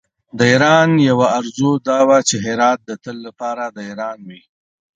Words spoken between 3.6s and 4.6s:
د ایران وي.